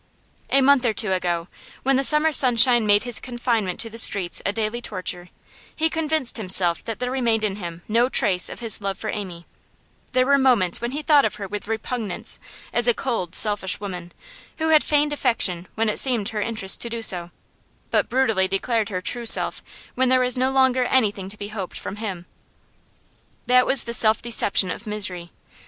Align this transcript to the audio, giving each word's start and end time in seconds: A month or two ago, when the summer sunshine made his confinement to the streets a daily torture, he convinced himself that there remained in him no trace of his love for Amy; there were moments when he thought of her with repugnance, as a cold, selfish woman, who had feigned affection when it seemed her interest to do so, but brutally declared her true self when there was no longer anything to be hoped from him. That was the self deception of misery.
A 0.49 0.61
month 0.61 0.83
or 0.83 0.93
two 0.95 1.13
ago, 1.13 1.47
when 1.83 1.95
the 1.95 2.03
summer 2.03 2.31
sunshine 2.33 2.87
made 2.87 3.03
his 3.03 3.19
confinement 3.19 3.79
to 3.81 3.87
the 3.91 3.99
streets 3.99 4.41
a 4.47 4.51
daily 4.51 4.81
torture, 4.81 5.29
he 5.75 5.91
convinced 5.91 6.37
himself 6.37 6.83
that 6.85 6.97
there 6.97 7.11
remained 7.11 7.43
in 7.43 7.57
him 7.57 7.83
no 7.87 8.09
trace 8.09 8.49
of 8.49 8.61
his 8.61 8.81
love 8.81 8.97
for 8.97 9.11
Amy; 9.11 9.45
there 10.13 10.25
were 10.25 10.39
moments 10.39 10.81
when 10.81 10.89
he 10.89 11.03
thought 11.03 11.23
of 11.23 11.35
her 11.35 11.47
with 11.47 11.67
repugnance, 11.67 12.39
as 12.73 12.87
a 12.87 12.95
cold, 12.95 13.35
selfish 13.35 13.79
woman, 13.79 14.11
who 14.57 14.69
had 14.69 14.83
feigned 14.83 15.13
affection 15.13 15.67
when 15.75 15.87
it 15.87 15.99
seemed 15.99 16.29
her 16.29 16.41
interest 16.41 16.81
to 16.81 16.89
do 16.89 17.03
so, 17.03 17.29
but 17.91 18.09
brutally 18.09 18.47
declared 18.47 18.89
her 18.89 19.01
true 19.01 19.27
self 19.27 19.61
when 19.93 20.09
there 20.09 20.21
was 20.21 20.35
no 20.35 20.49
longer 20.49 20.85
anything 20.85 21.29
to 21.29 21.37
be 21.37 21.49
hoped 21.49 21.77
from 21.77 21.97
him. 21.97 22.25
That 23.45 23.67
was 23.67 23.83
the 23.83 23.93
self 23.93 24.19
deception 24.19 24.71
of 24.71 24.87
misery. 24.87 25.31